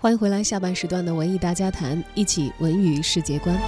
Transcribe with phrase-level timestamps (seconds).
[0.00, 3.58] 欢迎回来，下半时段的文艺大家谈，一起文娱世界观。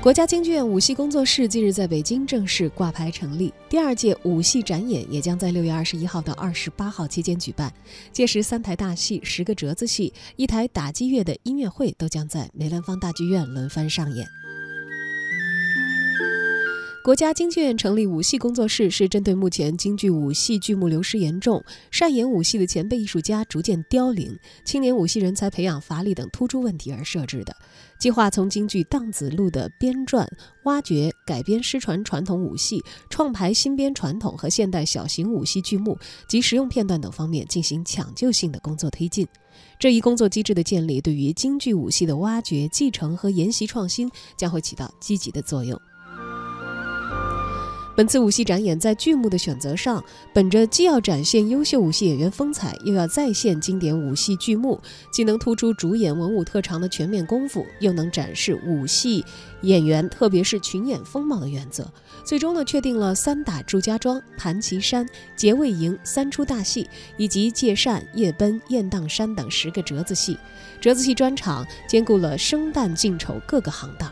[0.00, 7.70] 国家京剧院舞戏工作室近日在北京正式挂牌成立，第二届舞戏展演也将在六月二十一号到二十八号期间举办。
[8.10, 14.26] 届时，三台大戏、十个折子戏、一台打击乐的音乐会都将在梅兰芳大剧院轮番上演。
[17.02, 27.56] 国家京剧院成立武戏工作室，是针对目前京剧武戏剧目流失严重、善演武戏的前辈艺术家逐渐凋零、青年武戏人才培养乏力等突出问题而设置的。
[27.98, 30.28] 计划从京剧荡子路的编撰、
[30.64, 35.98] 挖掘、改编失传传统武戏，创排新编传统和现代小型武戏剧目
[36.28, 39.26] 及实用片段等方面进行抢救性的工作推进。
[39.78, 45.80] 这一工作机制的建立，对于京剧武戏的挖掘、继承和研习创新将会起到积极的作用。
[47.96, 50.02] 本次舞戏展演在剧目的选择上，
[50.32, 54.80] 本着既要展现优秀舞戏演员风采，又要再现经典舞戏剧目，
[55.12, 59.22] 既能突出主演文武特长的全面功夫，又能展示舞戏
[59.62, 61.86] 演员特别是群演风貌的原则，
[62.24, 70.38] 最终呢确定了三打祝家庄、盘旗山、结魏营三出大戏，以及借扇、夜奔、雁荡山等十个折子戏。
[70.80, 74.10] 折子戏专场兼顾了生旦净丑各个行当。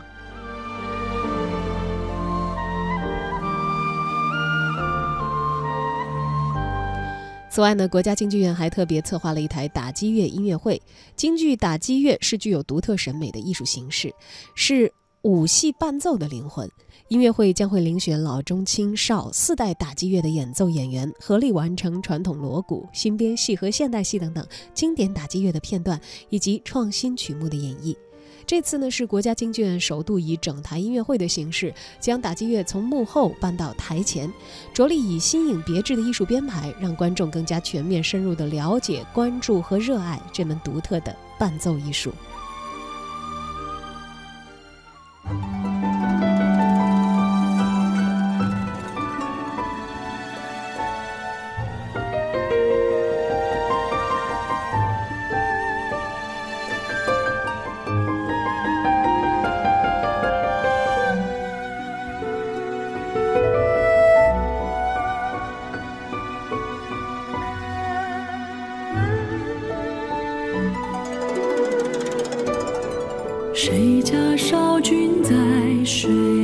[7.49, 10.81] 此外呢，国家京剧院还特别策划了一台打击乐音乐会。
[11.15, 14.13] 京剧打击乐是具有独特审美的艺术形式，
[14.55, 14.91] 是
[15.23, 16.69] 武戏伴奏的灵魂。
[17.07, 27.95] 音乐会将会遴选老中青少四代打击乐的演奏演员，合力完成传统锣鼓、新编戏和现代戏等等经典打击乐的片段以及创新曲目的演绎。
[28.49, 34.27] 这次呢是国家京剧院首度以整台音乐会的形式，将打击乐从幕后搬到台前，
[34.73, 42.11] 着力以新颖别致的艺术编排，让观众更加全面深入地了解、关注和热爱这门独特的伴奏艺术。
[73.61, 75.35] 谁家少君在
[75.83, 76.38] 水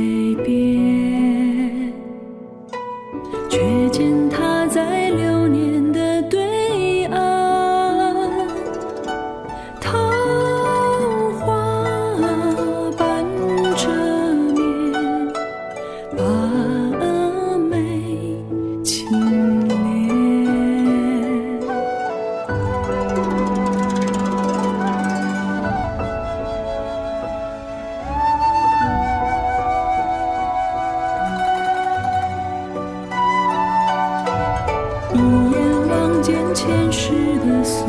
[35.16, 37.86] 一眼望见前世的夙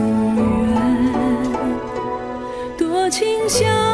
[0.66, 0.72] 愿，
[2.78, 3.87] 多情相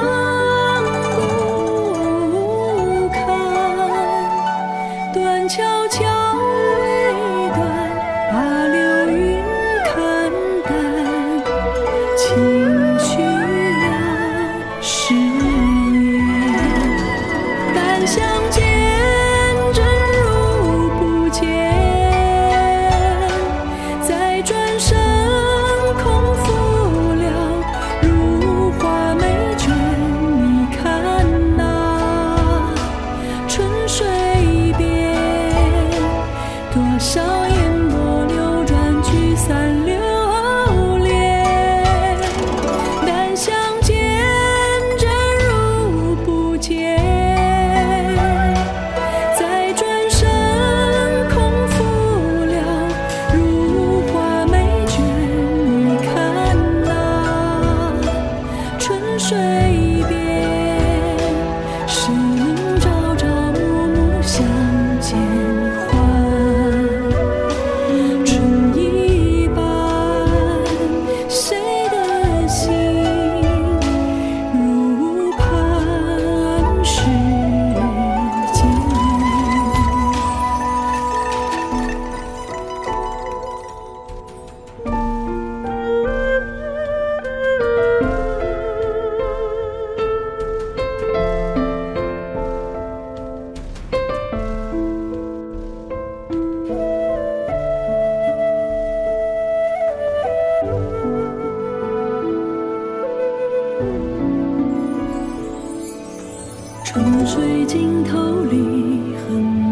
[106.94, 109.63] 春水尽头离恨